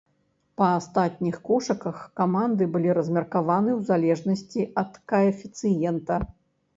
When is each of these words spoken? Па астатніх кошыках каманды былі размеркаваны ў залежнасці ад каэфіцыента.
Па 0.59 0.67
астатніх 0.77 1.35
кошыках 1.49 1.99
каманды 2.19 2.67
былі 2.75 2.95
размеркаваны 2.99 3.71
ў 3.79 3.91
залежнасці 3.91 4.65
ад 4.83 4.97
каэфіцыента. 5.13 6.19